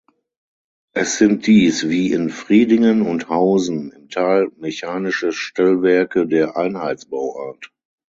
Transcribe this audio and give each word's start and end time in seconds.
Es 0.95 1.19
sind 1.19 1.45
dies 1.45 1.87
wie 1.87 2.11
in 2.11 2.31
Fridingen 2.31 3.03
und 3.03 3.29
Hausen 3.29 3.91
im 3.91 4.09
Tal 4.09 4.47
mechanische 4.57 5.31
Stellwerke 5.31 6.25
der 6.25 6.57
Einheitsbauart. 6.57 7.71